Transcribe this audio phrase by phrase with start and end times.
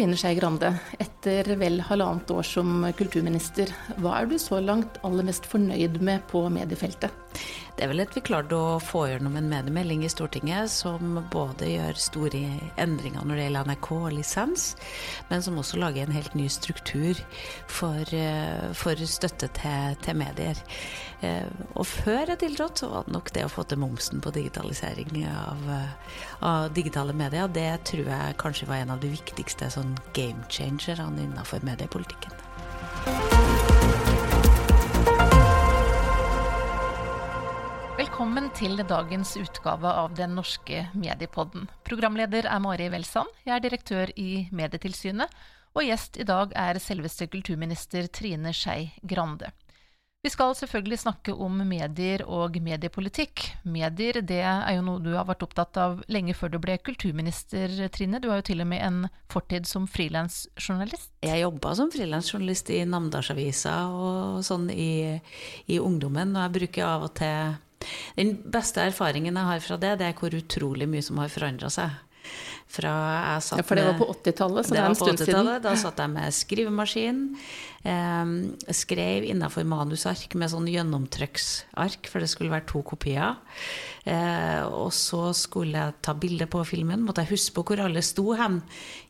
[0.00, 3.68] Trine Skei Grande, etter vel halvannet år som kulturminister,
[4.00, 7.29] hva er du så langt aller mest fornøyd med på mediefeltet?
[7.80, 11.70] Det er vel at vi klarte å få gjennom en mediemelding i Stortinget som både
[11.70, 12.42] gjør store
[12.80, 14.64] endringer når det gjelder NRK og lisens,
[15.30, 17.16] men som også lager en helt ny struktur
[17.72, 20.60] for, eh, for støtte til, til, medier.
[21.24, 24.34] Eh, og før jeg tiltrådte, så var det nok det å få til momsen på
[24.36, 25.64] digitalisering av,
[26.44, 27.48] av digitale medier.
[27.48, 33.59] Det tror jeg kanskje var en av de viktigste sånn game changerne innenfor mediepolitikken.
[38.20, 41.62] Velkommen til dagens utgave av Den norske mediepodden.
[41.88, 43.30] Programleder er Mari Welsand.
[43.46, 45.32] Jeg er direktør i Medietilsynet.
[45.72, 49.48] Og gjest i dag er selveste kulturminister Trine Skei Grande.
[50.20, 53.46] Vi skal selvfølgelig snakke om medier og mediepolitikk.
[53.64, 57.72] Medier det er jo noe du har vært opptatt av lenge før du ble kulturminister,
[57.88, 58.20] Trine.
[58.20, 59.00] Du har jo til og med en
[59.32, 61.14] fortid som frilansjournalist.
[61.24, 65.16] Jeg jobba som frilansjournalist i Namdalsavisa og sånn i,
[65.72, 67.56] i ungdommen, og jeg bruker av og til
[68.16, 71.72] den beste erfaringen jeg har fra det, det er hvor utrolig mye som har forandra
[71.72, 71.98] seg.
[72.70, 72.92] Fra
[73.34, 75.48] jeg satt ja, for det var på 80-tallet, så det, det er en stund siden.
[75.64, 77.18] Da satt jeg med skrivemaskin.
[77.82, 78.34] Eh,
[78.76, 83.40] skrev innafor manusark med sånn gjennomtrykksark, for det skulle være to kopier.
[84.06, 87.02] Eh, og så skulle jeg ta bilde på filmen.
[87.02, 88.60] Måtte jeg huske på hvor alle sto hen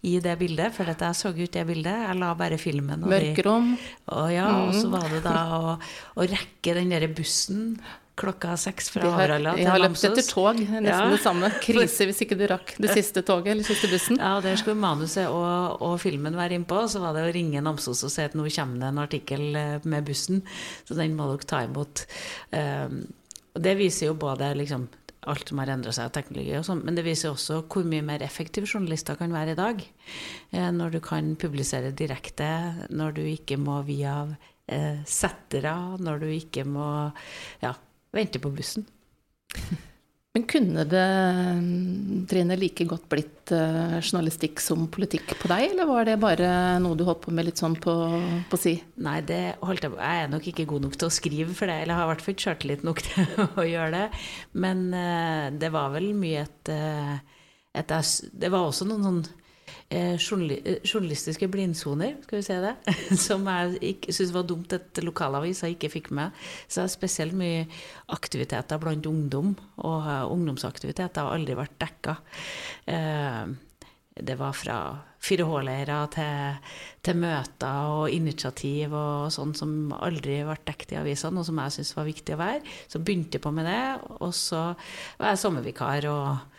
[0.08, 2.06] i det bildet, for jeg så ut det bildet.
[2.08, 3.04] Jeg la bare filmen.
[3.12, 3.74] Mørkerom.
[4.08, 5.74] Og, ja, og så var det da å,
[6.16, 7.74] å rekke den derre bussen
[8.20, 9.64] klokka seks fra Harala til Namsos.
[9.64, 11.00] Vi har løpt etter tog, nesten ja.
[11.14, 11.52] det samme.
[11.64, 14.20] Krise hvis ikke du rakk det siste toget eller siste bussen.
[14.20, 16.82] Ja, der skulle manuset og, og filmen være innpå.
[16.90, 19.88] Så var det å ringe Namsos og si at nå kommer det en artikkel eh,
[19.88, 20.44] med bussen,
[20.88, 22.04] så den må dere ta imot.
[22.52, 23.02] Um,
[23.54, 24.86] og det viser jo både liksom,
[25.30, 28.04] alt som har endra seg, av teknologi og sånn, men det viser også hvor mye
[28.06, 29.82] mer effektive journalister kan være i dag.
[30.54, 32.48] Eh, når du kan publisere direkte,
[32.94, 34.16] når du ikke må via
[34.70, 36.88] eh, settere, når du ikke må
[37.64, 37.74] ja,
[38.14, 38.86] vente på bussen.
[40.30, 41.06] Men kunne det,
[42.30, 46.50] Trine, like godt blitt uh, journalistikk som politikk på deg, eller var det bare
[46.82, 47.94] noe du holdt på med litt sånn på,
[48.46, 48.76] på si?
[49.02, 51.80] Nei, det holdt jeg Jeg er nok ikke god nok til å skrive for det,
[51.82, 54.22] eller har i hvert fall ikke sjøltillit nok til å gjøre det.
[54.66, 57.42] Men uh, det var vel mye et, uh,
[57.74, 57.98] et
[58.30, 59.39] Det var også noen sånn Eh, eh,
[59.90, 62.74] journalistiske blindsoner, skal vi si det,
[63.26, 66.36] som jeg syntes var dumt at lokalavisa ikke fikk med.
[66.68, 67.64] Så jeg har spesielt mye
[68.14, 72.16] aktiviteter blant ungdom, og eh, ungdomsaktiviteter har aldri vært dekka.
[74.20, 74.76] Det var fra
[75.22, 76.70] 4H-leirer til,
[77.04, 81.76] til, møter og initiativ og sånn som aldri ble dekket i avisene, og som jeg
[81.76, 82.62] syntes var viktig å være.
[82.90, 83.82] Så begynte jeg på med det,
[84.20, 84.62] og så
[85.20, 86.08] var jeg sommervikar.
[86.10, 86.49] og Eh,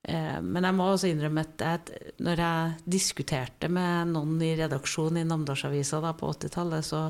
[0.00, 1.90] men jeg må også innrømme at
[2.24, 7.02] når jeg diskuterte med noen i redaksjonen i Namdalsavisa på 80-tallet, så,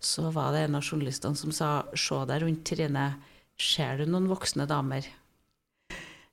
[0.00, 3.04] så, var det en av journalistene som sa Se deg rundt, Trine.
[3.60, 5.06] Ser du noen voksne damer?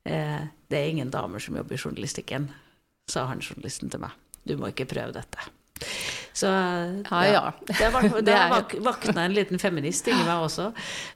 [0.08, 2.48] Eh, det er ingen damer som jobber i journalistikken,
[3.12, 4.16] sa han journalisten til meg.
[4.48, 5.52] Du må ikke prøve dette.
[6.40, 6.48] Så
[7.10, 7.54] ja, ja.
[7.66, 10.70] Det, var, det vakna en liten feminist inni meg også.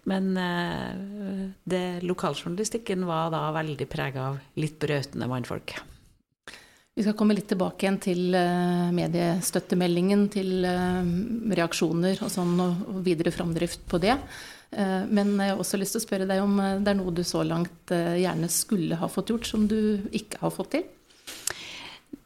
[0.09, 5.77] Men uh, det, lokaljournalistikken var da veldig prega av litt brøtende mannfolk.
[6.93, 10.99] Vi skal komme litt tilbake igjen til uh, mediestøttemeldingen, til uh,
[11.55, 14.17] reaksjoner og sånn, og videre framdrift på det.
[14.73, 17.43] Men jeg har også lyst til å spørre deg om det er noe du så
[17.45, 20.87] langt gjerne skulle ha fått gjort, som du ikke har fått til?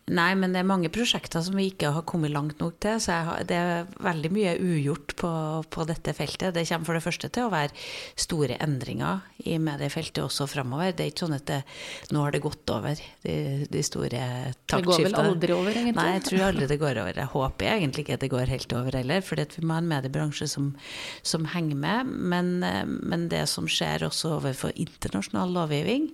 [0.07, 2.95] Nei, men det er mange prosjekter som vi ikke har kommet langt nok til.
[3.03, 5.31] Så har, det er veldig mye ugjort på,
[5.68, 6.53] på, dette feltet.
[6.56, 7.75] Det kommer for det første til å være
[8.16, 10.94] store endringer i mediefeltet også framover.
[10.95, 11.59] Det er ikke sånn at det,
[12.16, 13.35] nå har det gått over, de,
[13.68, 14.23] de store
[14.63, 14.79] taktskiftene.
[14.79, 16.00] Det går vel aldri over, egentlig?
[16.00, 17.22] Nei, jeg tror aldri det går over.
[17.25, 19.91] Jeg håper egentlig ikke at det går helt over heller, for vi må ha en
[19.91, 20.72] mediebransje som,
[21.19, 22.16] som henger med.
[22.16, 26.13] Men, men, det som skjer også overfor internasjonal lovgivning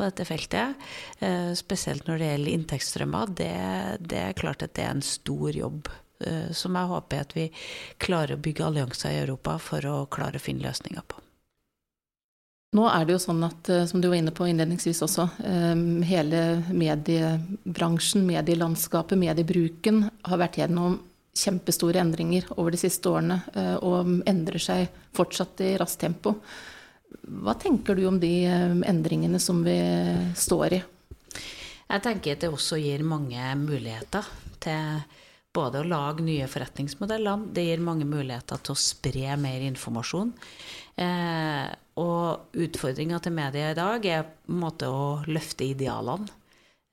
[0.00, 3.54] på dette feltet, eh, spesielt når det gjelder inntektsstrømmer, det,
[4.00, 5.90] det, er klart at det er en stor jobb.
[6.24, 7.48] Eh, som jeg håper at vi
[8.00, 11.20] klarer å bygge allianser i Europa for å klare å finne løsninger på.
[12.78, 15.28] Nå er det jo sånn at, eh, som du var inne på innledningsvis også,
[16.06, 21.00] hele mediebransjen, medielandskapet, mediebruken har vært gjennom
[21.36, 23.36] kjempestore endringer over de siste årene,
[23.86, 26.34] og endrer seg fortsatt i raskt tempo.
[27.40, 28.32] Hva tenker du om de
[28.86, 29.78] endringene som vi
[30.36, 30.82] står i?
[31.90, 34.26] Jeg tenker at det også gir mange muligheter
[34.62, 35.00] til
[35.50, 40.30] både å lage nye forretningsmodeller, det gir mange muligheter til å spre mer informasjon.
[41.00, 41.66] Eh,
[42.00, 46.30] og utfordringa til media i dag er på en måte å løfte idealene.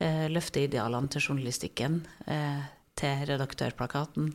[0.02, 2.02] Eh, løfte idealene til journalistikken.
[2.26, 2.66] Eh,
[2.98, 4.32] til Redaktørplakaten,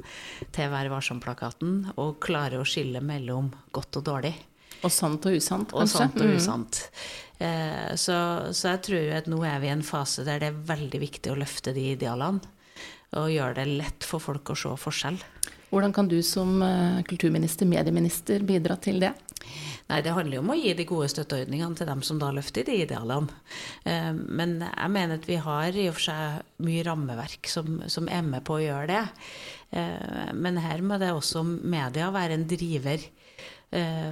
[0.54, 4.36] til Vær varsom-plakaten, og klare å skille mellom godt og dårlig.
[4.82, 5.84] Og sant og usant, kanskje.
[5.84, 6.38] Og sant og mm.
[6.38, 6.80] usant.
[6.82, 7.22] Mm.
[7.42, 8.16] Eh, så,
[8.54, 11.32] så, jeg tror at nå er vi i en fase der det er veldig viktig
[11.32, 12.42] å løfte de idealene.
[13.18, 15.18] Og gjøre det lett for folk å se forskjell.
[15.72, 19.12] Hvordan kan du som eh, kulturminister, medieminister, bidra til det?
[19.88, 22.64] Nei, Det handler jo om å gi de gode støtteordningene til dem som da løfter
[22.68, 23.40] de idealene.
[23.84, 28.08] Eh, men jeg mener at vi har i og for seg mye rammeverk som, som
[28.08, 29.04] er med på å gjøre det.
[30.36, 33.21] Men her må det også media være en driver Eh,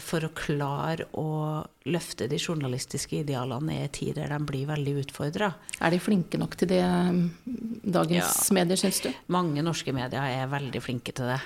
[0.01, 1.61] for å klare å
[1.93, 5.51] løfte de journalistiske idealene i en tid der de blir veldig utfordra.
[5.85, 9.11] Er de flinke nok til det, mm, dagens ja, medier, syns du?
[9.29, 11.41] Mange norske medier er veldig flinke til det.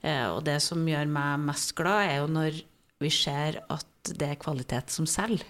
[0.00, 2.62] Eh, og det som gjør meg mest glad, er jo når
[3.00, 5.44] vi ser at det er kvalitet som selger.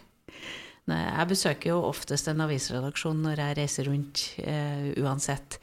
[0.97, 5.59] Jeg besøker jo oftest en avisredaksjon når jeg reiser rundt, uh, uansett.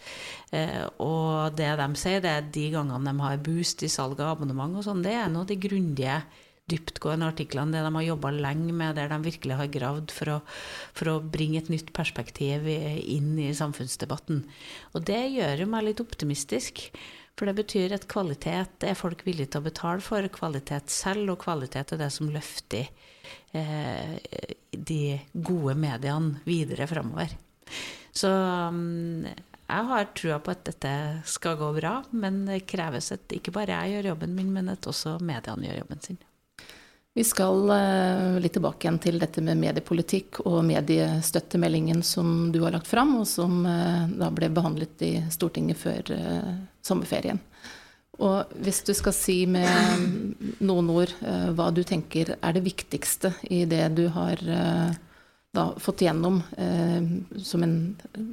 [0.53, 4.35] Uh, og det de sier, det er de gangene de har boost i salg av
[4.35, 6.21] abonnement og sånn, det er nå de grundige
[6.67, 10.39] dyptgående artiklene, det de har jobba lenge med, der de virkelig har gravd for å,
[10.97, 14.41] for å, bringe et nytt perspektiv inn i samfunnsdebatten.
[14.91, 16.89] Og det gjør jo meg litt optimistisk.
[17.37, 20.25] For det betyr at kvalitet er folk villige til å betale for.
[20.33, 22.89] Kvalitet selv, og kvalitet er det som løfter
[23.53, 24.15] eh,
[24.73, 25.01] de
[25.33, 27.35] gode mediene videre framover.
[28.17, 29.27] Så um,
[29.67, 30.93] jeg har trua på at dette
[31.29, 34.89] skal gå bra, men det kreves at ikke bare jeg gjør jobben min, men at
[34.89, 36.19] også mediene gjør jobben sin.
[37.17, 42.75] Vi skal uh, litt tilbake igjen til dette med mediepolitikk og mediestøttemeldingen som du har
[42.75, 46.51] lagt fram, og som uh, da ble behandlet i Stortinget før uh,
[46.85, 47.39] sommerferien.
[48.21, 51.15] Og hvis du skal si med noen ord
[51.57, 54.41] hva du tenker er det viktigste i det du har
[55.53, 56.39] da fått gjennom
[57.37, 57.75] som en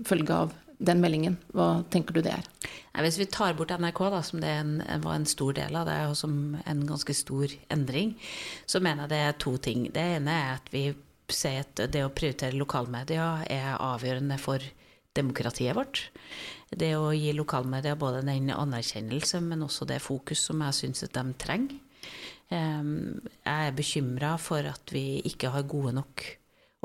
[0.09, 1.37] følge av den meldingen.
[1.55, 2.47] Hva tenker du det er?
[3.05, 4.55] Hvis vi tar bort NRK, da, som det
[5.05, 8.15] var en stor del av det, og som en ganske stor endring,
[8.67, 9.88] så mener jeg det er to ting.
[9.94, 10.87] Det ene er at vi
[11.32, 14.62] ser at det å prioritere lokalmedia er avgjørende for
[15.15, 16.09] demokratiet vårt.
[16.75, 21.15] Det å gi lokalmedia både den anerkjennelse, men også det fokus som jeg syns at
[21.17, 21.81] de trenger.
[22.53, 26.25] Ehm, jeg er bekymra for at vi ikke har gode nok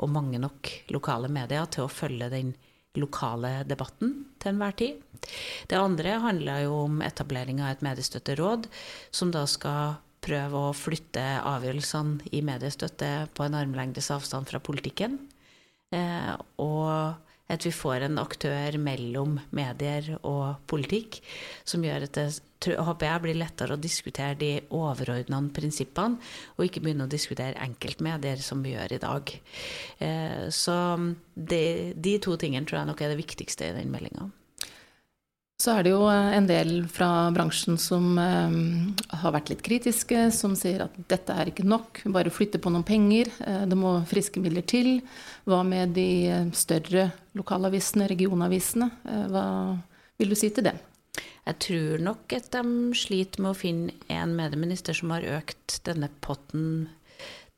[0.00, 2.54] og mange nok lokale medier til å følge den
[2.98, 5.02] lokale debatten til enhver tid.
[5.70, 8.66] Det andre handler jo om etablering av et mediestøtteråd,
[9.14, 15.16] som da skal prøve å flytte avgjørelsene i mediestøtte på en armlengdes avstand fra politikken.
[15.94, 21.20] Eh, og at vi får en aktør mellom medier og politikk
[21.68, 22.28] som gjør at det
[22.76, 26.20] håper jeg blir lettere å diskutere de overordna prinsippene,
[26.56, 29.32] og ikke begynne å diskutere enkeltmedier, som vi gjør i dag.
[30.04, 30.76] Eh, så
[31.34, 31.62] de,
[31.96, 34.28] de to tingene tror jeg nok er det viktigste i den meldinga.
[35.60, 38.54] Så er det jo eh, en del fra bransjen som eh,
[39.20, 42.86] har vært litt kritiske, som sier at dette er ikke nok, bare flytte på noen
[42.86, 45.02] penger, eh, det må friske midler til.
[45.44, 48.88] Hva med de eh, større lokalavisene, regionavisene?
[49.04, 49.44] Eh, hva
[50.20, 50.78] vil du si til det?
[51.44, 56.08] Jeg tror nok at de sliter med å finne en medieminister som har økt denne
[56.24, 56.88] potten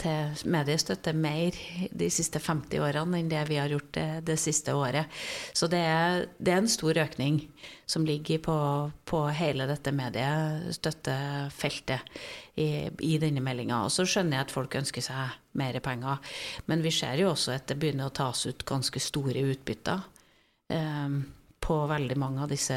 [0.01, 1.53] til mediestøtte mer
[1.93, 5.07] de siste 50 årene enn det vi har gjort det, det siste året.
[5.55, 7.41] Så det er, det er, en stor økning
[7.87, 8.57] som ligger på,
[9.09, 12.01] på hele dette mediestøttefeltet
[12.57, 13.85] i, i denne meldinga.
[13.87, 15.23] Og så skjønner jeg at folk ønsker seg
[15.59, 16.17] mer penger.
[16.71, 19.99] Men vi ser jo også at det begynner å tas ut ganske store utbytter.
[20.73, 21.17] Um,
[21.63, 22.75] på veldig mange av disse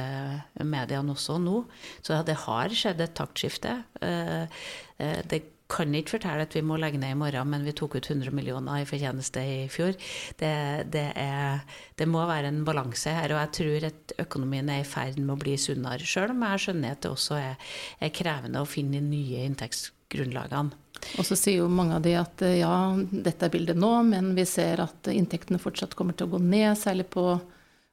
[0.61, 1.65] mediene også nå.
[2.05, 3.71] Så det har skjedd et taktskifte.
[3.97, 4.45] Uh,
[5.01, 7.97] uh, det kan ikke fortelle at vi må legge ned i morgen, men vi tok
[7.97, 9.95] ut 100 millioner i fortjeneste i fjor.
[10.37, 10.51] Det,
[10.93, 11.65] det, er,
[11.97, 15.35] det må være en balanse her, og jeg tror at økonomien er i ferd med
[15.35, 16.05] å bli sunnere.
[16.05, 20.81] Sjøl om jeg skjønner at det også er, er krevende å finne nye inntektsgrunnlagene.
[21.19, 22.75] Og så sier jo mange av de at ja,
[23.11, 26.71] dette er bildet nå, men vi ser at inntektene fortsatt kommer til å gå ned,
[26.79, 27.25] særlig på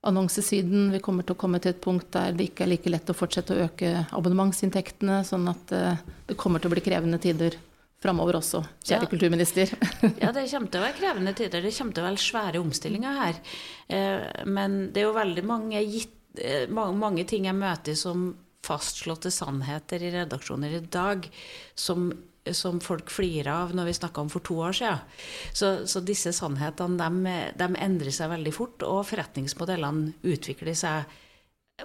[0.03, 0.91] annonsesiden.
[0.93, 3.17] Vi kommer til å komme til et punkt der det ikke er like lett å
[3.17, 7.59] fortsette å øke abonnementsinntektene, sånn at eh, det kommer til å bli krevende tider
[8.03, 9.11] framover også, kjære ja.
[9.13, 9.75] kulturminister.
[10.23, 11.63] ja, det kommer til å være krevende tider.
[11.63, 13.39] Det kommer til å være svære omstillinger her.
[13.87, 18.33] Eh, men det er jo veldig mange, eh, mange ting jeg møter som
[18.63, 21.27] fastslåtte sannheter i redaksjoner i dag,
[21.79, 22.11] som
[22.51, 25.03] som folk flirer av når vi snakka om for to år siden.
[25.55, 31.19] Så, så disse sannhetene de, de, endrer seg veldig fort, og forretningsmodellene utvikler seg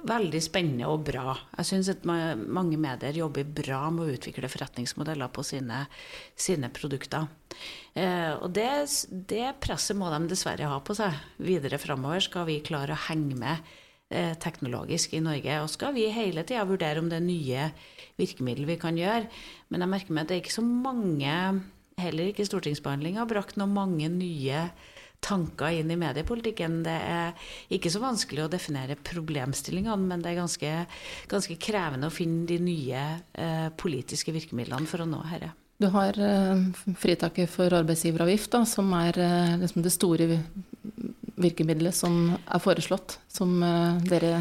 [0.08, 1.34] veldig spennende og bra.
[1.58, 5.86] Jeg syns at mange medier jobber bra med å utvikle forretningsmodeller på sine,
[6.38, 7.30] sine produkter.
[7.98, 8.70] Eh, og det,
[9.30, 13.38] det, presset må de dessverre ha på seg videre framover, skal vi klare å henge
[13.40, 13.78] med
[14.40, 15.56] teknologisk i Norge.
[15.64, 17.66] Og skal vi hele tida vurdere om det er nye
[18.20, 19.28] virkemidler vi kan gjøre.
[19.68, 21.34] Men jeg merker meg at det er ikke så mange,
[22.00, 24.68] heller ikke stortingsbehandlinga, har brakt noen mange nye
[25.24, 26.82] tanker inn i mediepolitikken.
[26.86, 30.74] Det er ikke så vanskelig å definere problemstillingene, men det er ganske,
[31.32, 35.54] ganske krevende å finne de nye eh, politiske virkemidlene for å nå dette.
[35.78, 36.64] Du har eh,
[36.98, 40.30] fritaket for arbeidsgiveravgift, da, som er eh, liksom det store
[41.38, 44.34] virkemidlet som er foreslått, som eh, dere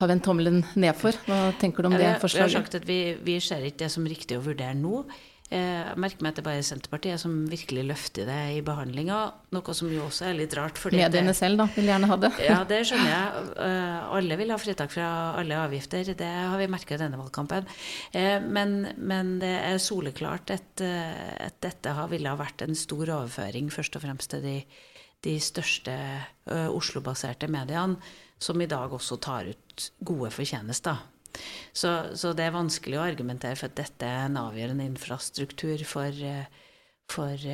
[0.00, 1.16] har vendt tommelen ned for.
[1.28, 2.50] Hva tenker du om det forslaget?
[2.50, 5.06] Vi har sagt at vi, vi ser ikke det som riktig å vurdere nå.
[5.46, 9.18] Eh, jeg merker meg at det er bare Senterpartiet som virkelig løfter det i behandlinga.
[9.54, 10.80] Noe som jo også er litt rart.
[10.90, 12.32] Mediene det, selv da, vil gjerne ha det.
[12.42, 13.44] Ja, det skjønner jeg.
[13.68, 16.10] Eh, alle vil ha fritak fra alle avgifter.
[16.18, 17.70] Det har vi merka i denne valgkampen.
[18.50, 23.96] Men, men, det er soleklart at, at dette ville ha vært en stor overføring først
[23.96, 24.58] og fremst til de,
[25.26, 25.96] de største
[26.46, 27.98] Oslo-baserte mediene,
[28.38, 31.00] som i dag også tar ut gode fortjenester.
[31.72, 36.22] Så, så, det er vanskelig å argumentere for at dette er en avgjørende infrastruktur for,
[37.12, 37.46] for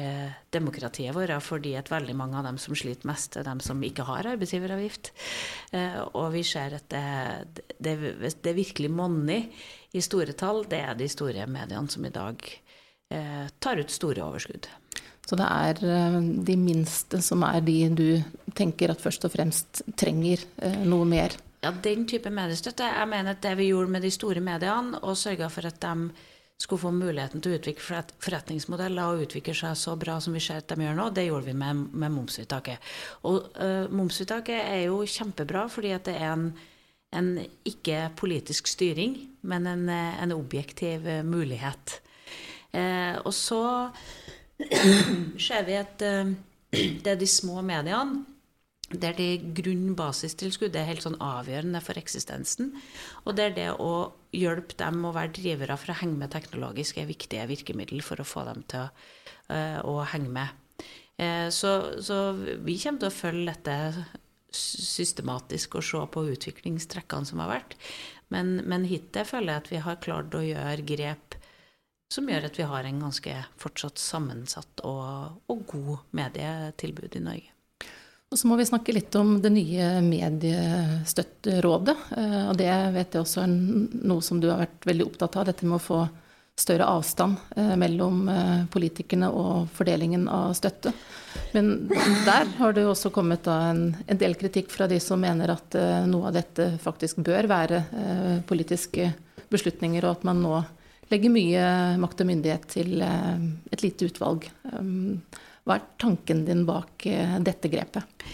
[0.55, 4.07] demokratiet vårt, fordi at veldig mange av dem som sliter mest, er dem som ikke
[4.07, 5.13] har arbeidsgiveravgift.
[6.15, 7.97] Og vi ser at det, det,
[8.45, 9.49] det virkelig monner
[9.93, 12.47] i store tall, det er de store mediene som i dag
[13.63, 14.71] tar ut store overskudd.
[15.29, 15.79] Så det er
[16.47, 18.07] de minste som er de du
[18.59, 20.43] tenker at først og fremst trenger
[20.83, 21.37] noe mer?
[21.63, 22.89] Ja, den type mediestøtte.
[22.91, 26.11] Jeg mener at det vi gjorde med de store mediene, og sørga for at de
[26.63, 30.61] skulle få muligheten til å utvikle forretningsmodeller og utvikle seg så bra som vi ser
[30.63, 32.93] at de gjør nå, det gjorde vi med, med momsfritaket.
[33.31, 36.47] Og uh, momsfritaket er jo kjempebra fordi at det er en,
[37.19, 37.33] en
[37.69, 41.99] ikke politisk styring, men en, en objektiv mulighet.
[42.75, 43.63] Uh, og så
[45.47, 48.25] ser vi at det er de små mediene
[49.01, 52.73] der det grunnbasistilskudd er helt sånn avgjørende for eksistensen.
[53.25, 57.11] Og der det å hjelpe dem å være drivere for å henge med teknologisk er
[57.11, 58.91] viktige virkemiddel for å få dem til å,
[59.53, 60.83] uh, å henge med.
[61.21, 61.73] Uh, så,
[62.05, 63.79] så, vi kommer til å følge dette
[64.53, 67.79] systematisk og se på utviklingstrekkene som har vært.
[68.33, 71.32] Men, men hittil føler jeg at vi har klart å gjøre grep
[72.13, 77.53] som gjør at vi har en ganske fortsatt sammensatt og, og god medietilbud i Norge.
[78.33, 81.97] Og så må vi snakke litt om det nye mediestøtterådet.
[82.17, 85.49] Eh, og det vet jeg også er noe som du har vært veldig opptatt av,
[85.51, 85.99] dette med å få
[86.57, 90.95] større avstand eh, mellom eh, politikerne og fordelingen av støtte.
[91.53, 91.91] Men
[92.25, 95.77] der har det også kommet en, del kritikk fra de som mener at
[96.09, 97.79] noe av dette faktisk bør være
[98.49, 99.13] politiske
[99.53, 100.61] beslutninger, og at man nå
[101.13, 101.65] legger mye
[102.01, 104.49] makt og myndighet til et lite utvalg.
[105.63, 108.25] Hva er tanken din bak eh, dette grepet?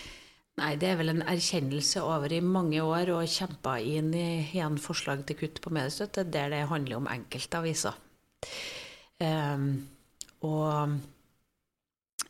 [0.58, 4.78] Nei, Det er vel en erkjennelse over i mange år og kjempa inn i igjen
[4.82, 7.94] forslag til kutt på mediestøtte, der det handler om enkeltaviser.
[9.22, 9.68] Um,
[10.46, 10.96] og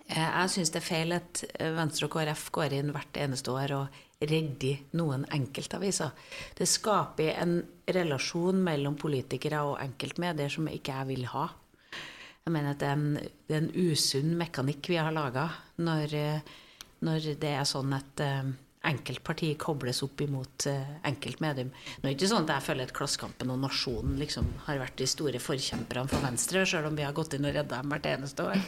[0.08, 1.42] jeg syns det er feil at
[1.76, 6.10] Venstre og KrF går inn hvert eneste år og redder noen enkeltaviser.
[6.58, 11.46] Det skaper en relasjon mellom politikere og enkeltmedier som ikke jeg vil ha.
[12.48, 15.50] Jeg mener at det er en, det er en usunn mekanikk vi har laga
[15.84, 16.16] når,
[17.04, 18.48] når, det er sånn at uh,
[18.88, 21.70] enkeltparti kobles opp imot uh, enkeltmedium.
[21.70, 24.96] Nå er det ikke sånn at jeg føler at Klassekampen og Nasjonen liksom har vært
[24.98, 28.10] de store forkjemperne for Venstre, sjøl om vi har gått inn og redda dem hvert
[28.16, 28.66] eneste år.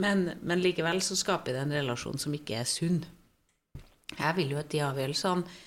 [0.00, 3.02] Men, men, likevel så skaper det en relasjon som ikke er sunn.
[4.16, 5.58] Jeg vil jo at de avgjørelsene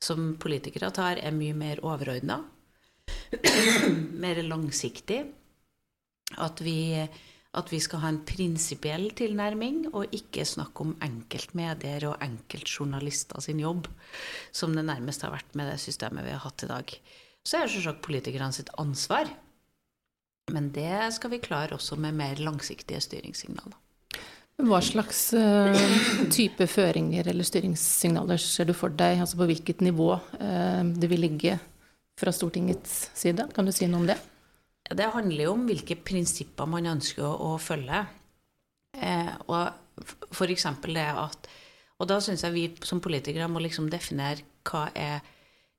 [0.00, 2.40] som politikere tar, er mye mer overordna.
[4.24, 5.20] mer langsiktig.
[6.40, 12.22] At vi, at vi skal ha en prinsipiell tilnærming, og ikke snakke om enkeltmedier og
[12.24, 13.90] enkeltjournalister sin jobb,
[14.52, 16.96] som det nærmest har vært med det systemet vi har hatt i dag.
[17.44, 19.28] Så er det selvsagt politikerne sitt ansvar.
[20.50, 23.76] Men det skal vi klare også med mer langsiktige styringssignaler.
[24.60, 25.76] Hva slags uh,
[26.32, 29.22] type føringer eller styringssignaler ser du for deg?
[29.22, 31.56] Altså på hvilket nivå uh, det vil ligge
[32.20, 33.48] fra Stortingets side?
[33.56, 34.18] Kan du si noe om det?
[34.90, 38.02] Det handler jo om hvilke prinsipper man ønsker å, følge.
[38.98, 41.50] Eh, og eksempel det at
[42.00, 45.20] Og da syns jeg vi som politikere må liksom definere hva er,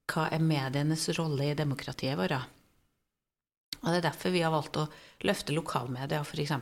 [0.06, 2.46] hva er medienes rolle i demokratiet vårt.
[3.82, 4.86] Og det er derfor vi har valgt å
[5.26, 6.54] løfte lokalmedia, f.eks.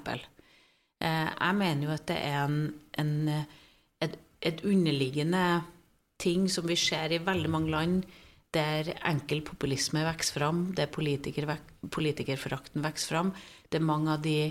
[1.00, 3.14] Eh, jeg mener jo at det er en, en,
[4.04, 5.44] et, et underliggende
[6.20, 8.02] ting som vi ser i veldig mange land
[8.54, 11.52] der enkel populisme vokser fram, der politiker,
[11.94, 13.34] politikerforakten vokser fram,
[13.70, 14.50] der mange av de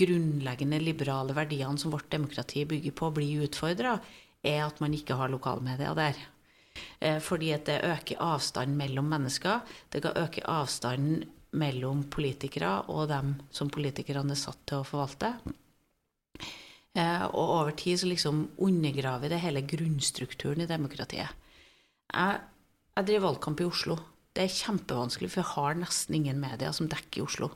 [0.00, 3.96] grunnleggende liberale verdiene som vårt demokrati bygger på, blir utfordra,
[4.44, 6.20] er at man ikke har lokalmedia der.
[7.00, 9.60] Eh, fordi at det øker avstanden mellom mennesker.
[9.92, 15.34] Det kan øke avstanden mellom politikere og dem som politikerne er satt til å forvalte.
[16.38, 21.30] Eh, og over tid så liksom undergraver det hele grunnstrukturen i demokratiet.
[22.10, 22.40] Jeg,
[22.96, 23.98] jeg driver valgkamp i Oslo.
[24.34, 27.52] Det er kjempevanskelig, for jeg har nesten ingen medier som dekker Oslo.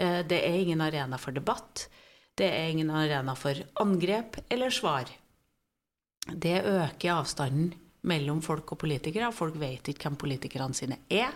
[0.00, 1.86] Eh, det er ingen arena for debatt.
[2.38, 5.10] Det er ingen arena for angrep eller svar.
[6.30, 7.72] Det øker avstanden
[8.06, 9.32] mellom folk og politikere.
[9.34, 11.34] Folk vet ikke hvem politikerne sine er.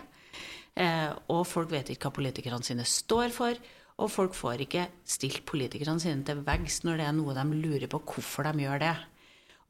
[0.75, 3.59] Eh, og folk vet ikke hva politikerne sine står for.
[4.01, 7.87] Og folk får ikke stilt politikerne sine til veggs når det er noe de lurer
[7.91, 8.95] på hvorfor de gjør det.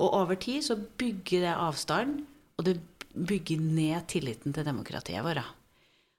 [0.01, 2.23] Og over tid så bygger det avstand,
[2.57, 2.79] og det
[3.13, 5.45] bygger ned tilliten til demokratiet vårt.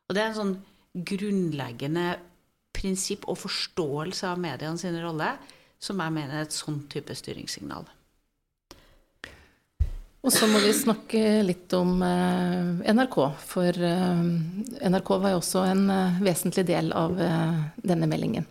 [0.06, 0.56] Og det er en sånn
[0.96, 2.06] grunnleggende
[2.76, 5.34] prinsipp og forståelse av mediene sin rolle
[5.82, 7.84] som jeg mener er et sånn type styringssignal.
[10.26, 13.16] Og så må vi snakke litt om eh, NRK.
[13.46, 14.22] For eh,
[14.90, 18.48] NRK var jo også en eh, vesentlig del av denne meldingen.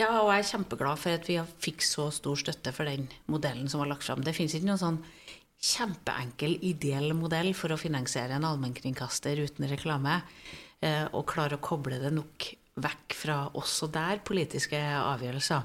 [0.00, 3.70] Ja, og jeg er kjempeglad for at vi fikk så stor støtte for den modellen
[3.70, 4.24] som var lagt fram.
[4.26, 4.98] Det fins ikke noen sånn
[5.64, 10.18] kjempeenkel, ideell modell for å finansiere en allmennkringkaster uten reklame.
[11.14, 12.50] Og klare å koble det nok
[12.82, 15.62] vekk fra også der politiske avgjørelser.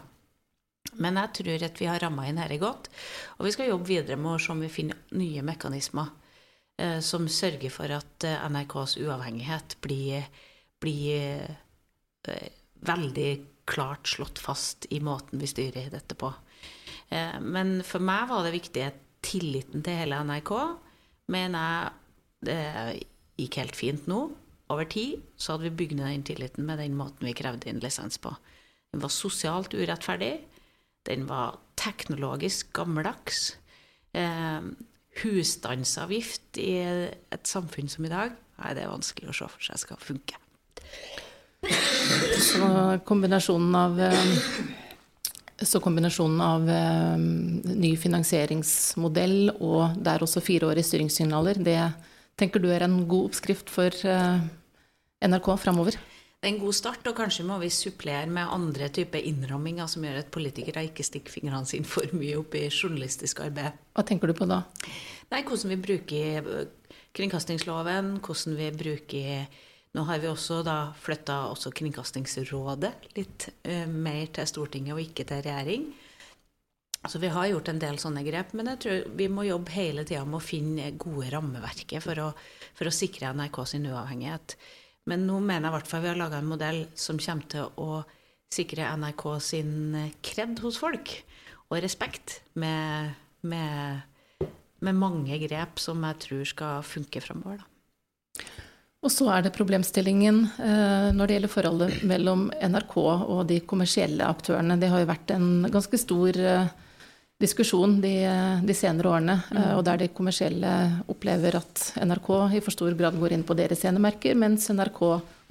[0.97, 2.89] Men jeg tror at vi har ramma inn dette godt.
[3.37, 6.09] Og vi skal jobbe videre med å se om vi finner nye mekanismer
[6.81, 10.25] eh, som sørger for at eh, NRKs uavhengighet blir,
[10.81, 11.45] blir
[12.27, 12.49] eh,
[12.89, 13.31] veldig
[13.69, 16.31] klart slått fast i måten vi styrer dette på.
[17.09, 20.53] Eh, men for meg var det viktig at tilliten til hele NRK
[21.29, 21.95] mener jeg
[22.47, 22.61] det
[23.39, 24.23] gikk helt fint nå.
[24.69, 27.81] Over tid så hadde vi bygd ned den tilliten med den måten vi krevde inn
[27.83, 28.31] lisens på.
[28.93, 30.45] Den var sosialt urettferdig.
[31.09, 33.55] Den var teknologisk gammeldags.
[34.13, 34.61] Eh,
[35.23, 39.81] husstandsavgift i et samfunn som i dag, nei, det er vanskelig å se for seg
[39.81, 40.37] skal funke.
[42.39, 42.67] Så
[43.07, 44.35] kombinasjonen av eh,
[45.59, 51.81] så kombinasjonen av eh, ny finansieringsmodell og der også fireårige styringssignaler, det
[52.39, 54.45] tenker du er en god oppskrift for eh,
[55.27, 55.99] NRK framover?
[56.39, 60.05] Det er en god start, og kanskje må vi supplere med andre typer innramminger som
[60.07, 63.75] gjør at politikere ikke stikker fingrene sine for mye opp i journalistisk arbeid.
[63.91, 64.61] Hva tenker du på da?
[65.33, 66.47] Nei, Hvordan vi bruker
[67.17, 69.65] kringkastingsloven, hvordan vi bruker
[69.97, 71.39] Nå har vi også da flytta
[71.73, 75.87] Kringkastingsrådet litt uh, mer til Stortinget og ikke til regjering.
[77.09, 80.03] Så vi har gjort en del sånne grep, men jeg tror vi må jobbe hele
[80.05, 82.27] tida med å finne gode rammeverket for å,
[82.77, 84.55] for å sikre NRK sin uavhengighet.
[85.09, 87.81] Men nå mener jeg i hvert fall vi har laga en modell som kommer til
[87.81, 88.03] å
[88.53, 89.73] sikre NRK sin
[90.25, 91.11] kred hos folk,
[91.69, 93.13] og respekt, med,
[93.45, 94.47] med,
[94.81, 97.61] med mange grep som jeg tror skal funke framover.
[98.99, 104.27] Og så er det problemstillingen eh, når det gjelder forholdet mellom NRK og de kommersielle
[104.27, 104.75] aktørene.
[104.81, 106.73] Det har jo vært en ganske stor eh,
[107.39, 108.13] diskusjon de,
[108.67, 109.61] de senere årene, mm.
[109.77, 110.73] og der de kommersielle
[111.11, 115.01] opplever at NRK i for stor grad går inn på deres scenemerker, mens NRK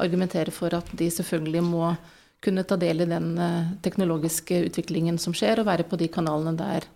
[0.05, 1.95] argumenterer for at de selvfølgelig må
[2.45, 6.55] kunne ta del i den eh, teknologiske utviklingen som skjer, og være på de kanalene
[6.59, 6.87] der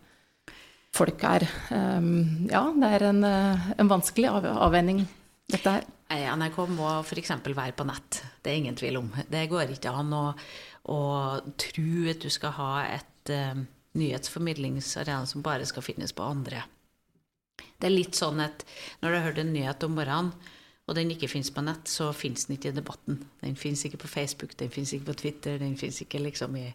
[0.93, 1.49] folk er.
[1.73, 5.07] Um, ja, det er en, eh, en vanskelig avveining,
[5.51, 5.89] dette her.
[6.13, 7.33] NRK må f.eks.
[7.49, 8.21] være på nett.
[8.45, 9.07] Det er ingen tvil om.
[9.33, 10.27] Det går ikke an å,
[10.93, 10.99] å
[11.57, 13.65] tro at du skal ha et um
[13.99, 16.65] nyhetsformidlingsarena som bare skal finnes på andre.
[17.79, 18.65] Det er litt sånn at
[19.03, 20.33] når du har hørt en nyhet om morgenen,
[20.91, 23.21] og den ikke fins på nett, så fins den ikke i debatten.
[23.41, 26.67] Den fins ikke på Facebook, den fins ikke på Twitter, den fins ikke liksom i,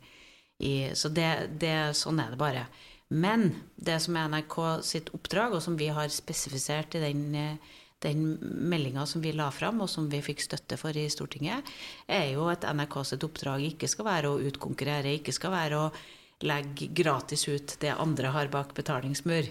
[0.63, 1.27] i Så det,
[1.59, 2.63] det, sånn er det bare.
[3.09, 7.59] Men det som er NRK sitt oppdrag, og som vi har spesifisert i den,
[8.03, 11.67] den meldinga som vi la fram, og som vi fikk støtte for i Stortinget,
[12.07, 15.91] er jo at NRK sitt oppdrag ikke skal være å utkonkurrere, ikke skal være å
[16.45, 19.49] legge gratis ut det andre har bak betalingsmur.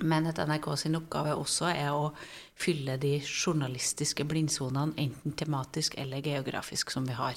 [0.00, 2.14] Men at NRK sin oppgave også er å
[2.56, 7.36] fylle de journalistiske blindsonene, enten tematisk eller geografisk, som vi har.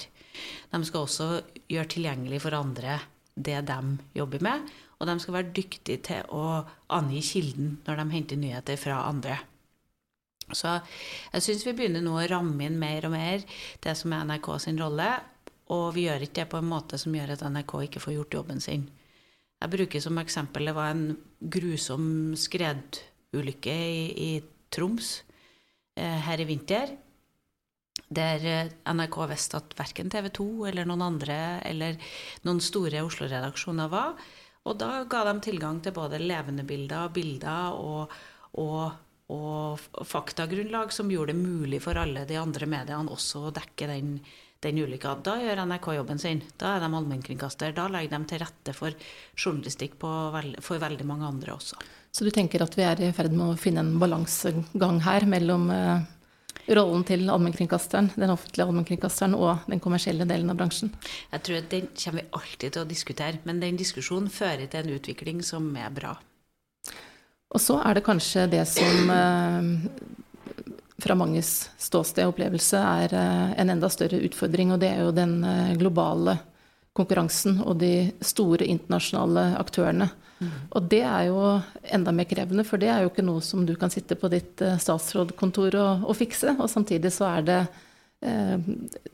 [0.72, 1.28] De skal også
[1.68, 2.96] gjøre tilgjengelig for andre
[3.36, 3.80] det de
[4.16, 4.64] jobber med,
[4.96, 6.64] og de skal være dyktige til å
[6.96, 9.36] angi kilden når de henter nyheter fra andre.
[10.54, 10.78] Så
[11.34, 13.42] jeg syns vi begynner nå å ramme inn mer og mer
[13.84, 15.10] det som er NRK sin rolle,
[15.74, 18.38] og vi gjør ikke det på en måte som gjør at NRK ikke får gjort
[18.38, 18.86] jobben sin.
[19.56, 24.30] Jeg bruker som eksempel det var en grusom skredulykke i, i
[24.72, 25.22] Troms
[25.96, 26.92] eh, her i vinter.
[28.06, 31.96] Der eh, NRK visste at verken TV 2 eller noen andre eller
[32.46, 34.14] noen store Oslo-redaksjoner var.
[34.66, 38.14] Og da ga de tilgang til både levende bilder, bilder og,
[38.60, 38.96] og,
[39.32, 44.18] og faktagrunnlag som gjorde det mulig for alle de andre mediene også å dekke den,
[44.66, 45.14] den ulykka.
[45.24, 46.42] Da gjør NRK jobben sin.
[46.60, 47.72] Da er de allmennkringkaster.
[47.76, 49.06] Da legger de til rette for
[49.38, 51.78] journalistikk veld, for veldig mange andre også.
[52.16, 55.66] Så du tenker at vi er i ferd med å finne en balansegang her mellom
[55.74, 56.06] eh,
[56.72, 60.92] rollen til allmennkringkasteren, den offentlige allmennkringkasteren og den kommersielle delen av bransjen?
[61.32, 64.82] Jeg tror at Den kommer vi alltid til å diskutere, men den diskusjonen fører til
[64.82, 66.16] en utvikling som er bra.
[67.54, 70.15] Og så er det kanskje det som eh,
[71.02, 75.38] fra manges ståsted opplevelse er eh, en enda større utfordring, og det er jo den
[75.44, 76.38] eh, globale
[76.96, 80.08] konkurransen og de store internasjonale aktørene.
[80.38, 80.52] Mm.
[80.76, 81.40] Og det er jo
[81.96, 84.64] enda mer krevende, for det er jo ikke noe som du kan sitte på ditt
[84.80, 86.56] statsrådkontor og, og fikse.
[86.56, 87.60] Og samtidig så er det
[88.24, 88.56] eh,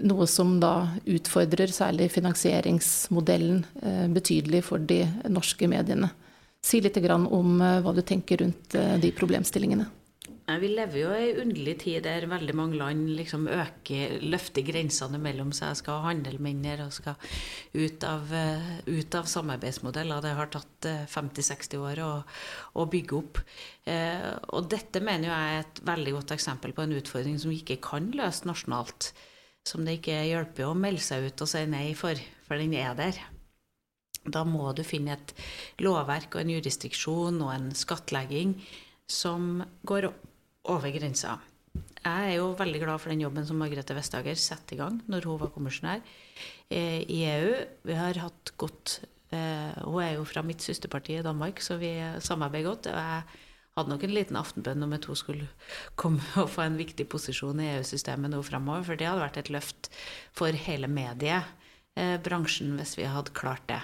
[0.07, 6.11] noe som da utfordrer særlig finansieringsmodellen eh, betydelig for de norske mediene.
[6.63, 9.89] Si litt om eh, hva du tenker rundt eh, de problemstillingene.
[10.61, 15.21] Vi lever jo i en underlig tid der veldig mange land liksom øker, løfter grensene
[15.23, 17.17] mellom seg, skal handle mindre og skal
[17.73, 20.23] ut av, eh, ut av samarbeidsmodeller.
[20.25, 22.13] Det har tatt 50-60 år å,
[22.75, 23.43] å, bygge opp.
[23.89, 27.61] Eh, og dette mener jeg er et veldig godt eksempel på en utfordring som vi
[27.63, 29.13] ikke kan løse nasjonalt.
[29.69, 32.99] Som det ikke hjelper å melde seg ut og si nei for, for den er
[32.99, 33.21] der.
[34.23, 35.33] Da må du finne et
[35.83, 38.55] lovverk og en jurisdiksjon og en skattlegging
[39.11, 40.13] som går
[40.71, 41.39] over grensa.
[42.03, 45.29] Jeg er jo veldig glad for den jobben som Margrethe Vestager satte i gang når
[45.29, 47.55] hun var kommisjonær eh, i EU.
[47.87, 48.99] Vi har hatt godt
[49.33, 52.91] eh, Hun er jo fra mitt søsterparti i Danmark, så vi samarbeider godt.
[52.91, 53.23] og jeg
[53.77, 55.49] hadde nok en liten aftenbønn om at hun skulle
[55.97, 59.53] komme og få en viktig posisjon i EU-systemet nå framover, for det hadde vært et
[59.55, 59.89] løft
[60.37, 63.81] for hele mediebransjen hvis vi hadde klart det.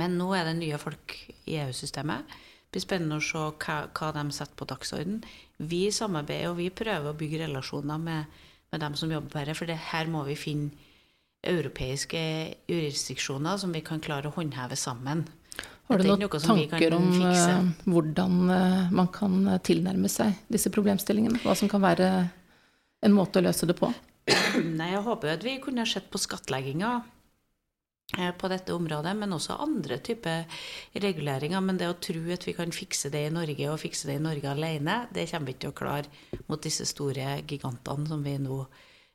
[0.00, 1.14] Men nå er det nye folk
[1.46, 2.26] i EU-systemet.
[2.70, 5.18] Blir spennende å se hva, hva de setter på dagsorden.
[5.58, 9.70] Vi samarbeider og vi prøver å bygge relasjoner med, med dem som jobber her, for
[9.70, 10.88] det, her må vi finne
[11.40, 12.20] europeiske
[12.68, 15.24] jurisdiksjoner som vi kan klare å håndheve sammen.
[15.90, 21.40] Har du noen tanker om uh, hvordan uh, man kan tilnærme seg disse problemstillingene?
[21.42, 22.10] Hva som kan være
[23.02, 23.90] en måte å løse det på?
[24.78, 27.19] Nei, Jeg håper at vi kunne sett på skattlegginga Eh,
[28.10, 30.44] på dette området, men også andre typer
[31.02, 31.62] reguleringer.
[31.62, 34.24] Men det å tro at vi kan fikse det i Norge og fikse det i
[34.24, 38.34] Norge alene, det kommer vi ikke til å klare mot disse store gigantene som vi
[38.42, 38.58] nå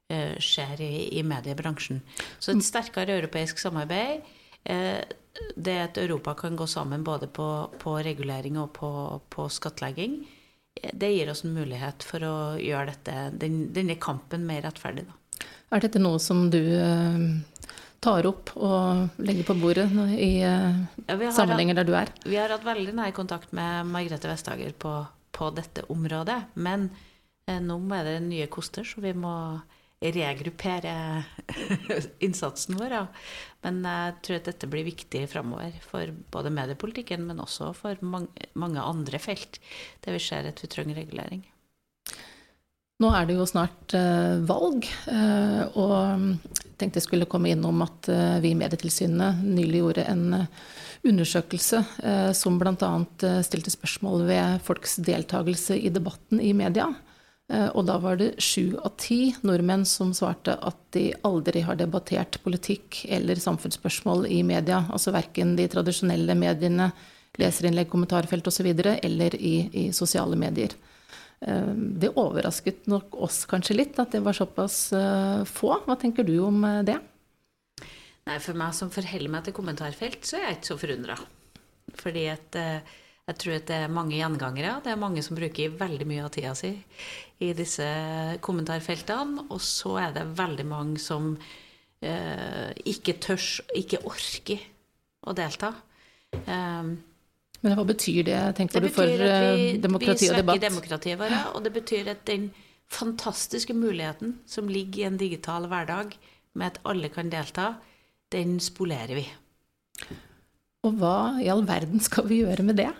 [0.10, 2.02] eh, ser i, i, mediebransjen.
[2.40, 4.24] Så et sterkere europeisk samarbeid,
[4.64, 5.02] eh,
[5.56, 7.50] det at Europa kan gå sammen både på,
[7.82, 8.92] på regulering og på,
[9.30, 10.22] på, skattlegging,
[10.80, 15.04] eh, det gir oss en mulighet for å gjøre dette, den, denne kampen mer rettferdig.
[15.10, 15.20] Da.
[15.76, 17.28] Er dette noe som du eh
[18.06, 19.88] tar opp og legger på bordet
[20.22, 22.12] i uh, ja, sammenhenger der du er?
[22.26, 25.00] Vi har hatt veldig nær kontakt med Margrethe Vestager på,
[25.36, 26.38] på dette området.
[26.56, 26.90] Men
[27.50, 29.34] eh, nå er det nye koster, så vi må
[30.06, 31.24] regruppere
[32.26, 32.94] innsatsen vår.
[32.94, 33.04] Ja.
[33.66, 38.52] Men jeg tror at dette blir viktig framover for både mediepolitikken, men også for mange,
[38.54, 39.60] mange andre felt
[40.06, 41.46] der vi ser at vi trenger regulering.
[43.04, 48.10] Nå er det jo snart eh, valg, eh, og tenkte jeg skulle komme innom at
[48.12, 50.26] uh, vi i Medietilsynet nylig gjorde en
[51.06, 51.84] undersøkelse
[52.34, 52.88] som bl.a.
[53.46, 56.88] stilte spørsmål ved folks deltakelse i debatten i media.
[57.78, 62.40] Og da var det sju av ti nordmenn som svarte at de aldri har debattert
[62.42, 64.82] politikk eller samfunnsspørsmål i media.
[64.90, 66.90] Altså verken de tradisjonelle mediene,
[67.38, 70.74] leserinnlegg, kommentarfelt osv., eller i, i sosiale medier.
[71.42, 75.74] Eh, det overrasket nok oss kanskje litt at det var såpass eh, få.
[75.86, 77.00] Hva tenker du om eh, det?
[78.26, 81.18] Nei, For meg som forholder meg til kommentarfelt, så er jeg ikke så forundra.
[81.96, 82.56] Fordi at
[83.26, 84.80] jeg tror at det er mange gjengangere.
[84.86, 86.72] Det er mange som bruker veldig mye av tida si
[87.42, 87.86] i disse
[88.46, 89.48] kommentarfeltene.
[89.50, 91.32] Og så er det veldig mange som
[92.06, 93.42] eh, ikke tør,
[93.82, 94.62] ikke orker
[95.26, 95.74] å delta.
[96.46, 96.98] Um,
[97.64, 100.58] men hva betyr det, tenker det du, for vi, demokrati og debatt?
[100.58, 102.50] Vi svekker demokratiet vårt, og det betyr at den
[102.92, 106.16] fantastiske muligheten som ligger i en digital hverdag,
[106.56, 107.74] med at alle kan delta,
[108.32, 109.26] den spolerer vi.
[110.86, 112.92] Og hva i all verden skal vi gjøre med det?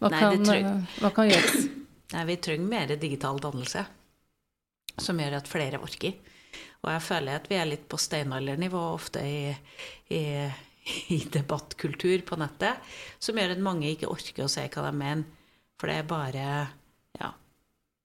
[0.00, 1.66] Hva, Nei, kan, det eh, hva kan, gjøres?
[2.14, 3.84] Nei, vi trenger mer digital dannelse,
[5.00, 6.14] som gjør at flere orker.
[6.84, 9.54] Og jeg føler at vi er litt på steinaldernivå ofte i,
[10.14, 10.22] i
[11.14, 15.24] i debattkultur på nettet som gjør at mange ikke orker å si hva de mener.
[15.80, 16.46] For det er bare
[17.18, 17.32] ja,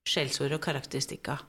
[0.10, 1.44] skjellsord og karakteristikker.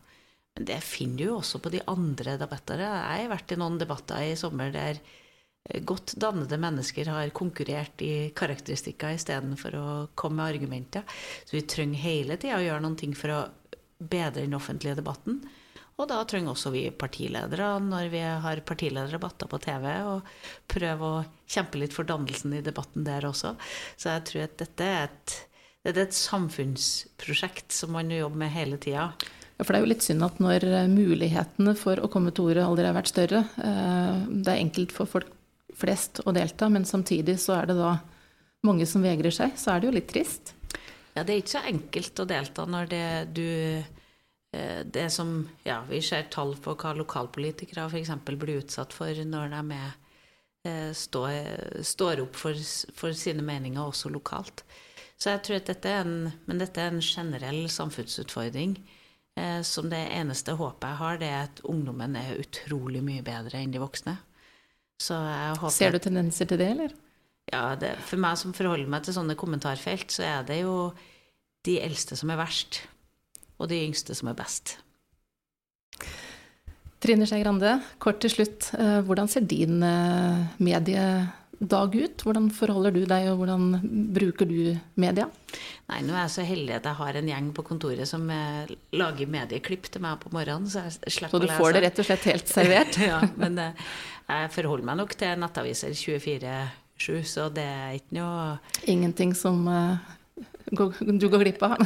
[0.56, 2.84] Men det finner du jo også på de andre debattene.
[2.84, 5.00] Jeg har vært i noen debatter i sommer der,
[5.86, 9.88] godt dannede mennesker har konkurrert i karakteristikker istedenfor å
[10.18, 11.04] komme med argumenter.
[11.44, 13.40] Så vi trenger hele tida å gjøre noen ting for å
[14.00, 15.42] bedre den offentlige debatten.
[16.00, 20.30] Og da trenger også vi partiledere, når vi har partilederdebatter på TV, og
[20.70, 23.52] prøve å kjempe litt for dannelsen i debatten der også.
[24.00, 25.34] Så jeg tror at dette er et,
[25.84, 29.10] dette er et samfunnsprosjekt som man jobber med hele tida.
[29.58, 32.64] Ja, for det er jo litt synd at når mulighetene for å komme til ordet
[32.64, 35.28] aldri har vært større eh, Det er enkelt for folk
[35.76, 37.98] flest å delta, men samtidig så er det da
[38.64, 39.52] mange som vegrer seg.
[39.60, 40.54] Så er det jo litt trist.
[41.12, 43.48] Ja, det er ikke så enkelt å delta når det du
[44.50, 48.10] det som Ja, vi ser tall på hva lokalpolitikere f.eks.
[48.26, 49.92] blir utsatt for når de er,
[50.66, 52.58] eh, står, står opp for,
[52.94, 54.64] for, sine meninger også lokalt.
[55.20, 58.74] Så jeg tror at dette er en, men dette er en generell samfunnsutfordring.
[59.38, 63.60] Eh, som det eneste håpet jeg har, det er at ungdommen er utrolig mye bedre
[63.60, 64.16] enn de voksne.
[65.00, 66.96] Ser du tendenser til det, eller?
[67.50, 70.90] Ja, det, for meg som forholder meg til sånne kommentarfelt, så er det jo
[71.66, 72.82] de eldste som er verst,
[73.60, 74.78] og de yngste som er best.
[77.00, 78.72] Trine Skei Grande, kort til slutt.
[78.76, 82.24] Eh, hvordan ser din eh, mediedag ut?
[82.26, 83.70] Hvordan forholder du deg, og hvordan
[84.12, 85.24] bruker du media?
[85.88, 88.68] Nei, nå er jeg så heldig at jeg har en gjeng på kontoret som eh,
[89.00, 90.68] lager medieklipp til meg på morgenen.
[90.68, 91.56] Så jeg slipper å lese.
[91.56, 93.00] Så du får det rett og slett helt servert?
[93.12, 98.42] ja, men jeg forholder meg nok til nettaviser 24-7, så det er ikke noe
[98.92, 99.96] Ingenting som uh,
[100.68, 101.78] du går glipp av?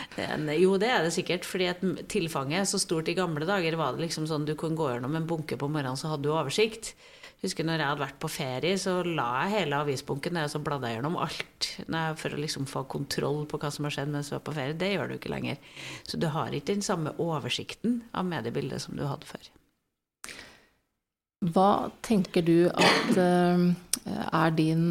[0.64, 1.44] jo, det er det sikkert.
[1.48, 3.76] fordi at tilfanget er så stort i gamle dager.
[3.76, 6.32] var det liksom sånn Du kunne gå gjennom en bunke på morgenen, så hadde du
[6.34, 6.94] oversikt.
[7.44, 10.60] Husker når jeg hadde vært på ferie, så la jeg hele avisbunken ned og så
[10.64, 11.66] bladde jeg gjennom alt
[12.16, 14.76] for å liksom få kontroll på hva som har skjedd mens du var på ferie.
[14.80, 15.60] Det gjør du ikke lenger.
[16.08, 19.50] Så du har ikke den samme oversikten av mediebildet som du hadde før.
[21.44, 23.66] Hva tenker du at uh,
[24.08, 24.86] er din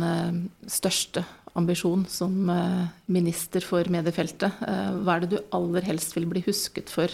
[0.69, 1.26] største største
[1.60, 4.62] ambisjon som uh, minister for mediefeltet?
[5.04, 7.12] hva er det du aller helst vil bli husket for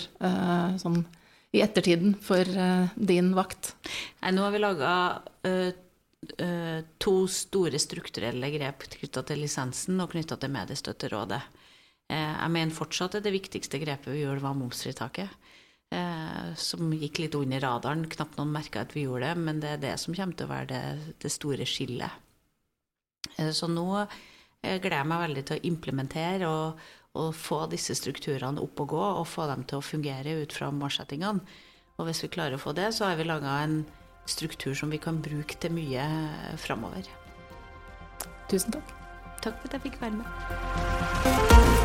[0.80, 1.02] sånn
[1.56, 2.46] i ettertiden for
[2.96, 3.74] din vakt?
[4.22, 4.92] Nei, nå har vi laga
[7.02, 11.42] to store strukturelle grep knytta til lisensen og knytta til Mediestøtterådet.
[12.12, 15.50] jeg mener fortsatt at det viktigste grepet vi gjorde, var momsfritaket
[15.96, 18.08] eh, som gikk litt under radaren.
[18.10, 20.54] Knapt noen merka at vi gjorde det, men det er det som kommer til å
[20.54, 22.26] være det, det store skillet.
[23.40, 26.84] Eh, så nå eh, gleder jeg meg veldig til å implementere og,
[27.16, 30.72] og, få disse strukturene opp og gå, og få dem til å fungere ut fra
[30.76, 31.58] målsettingene.
[32.00, 33.82] Og hvis vi klarer å få det, så har vi laga en
[34.30, 36.06] struktur som vi kan bruke til mye
[36.62, 37.10] framover.
[38.52, 38.96] Tusen takk.
[39.40, 41.79] Takk for at jeg fikk være med.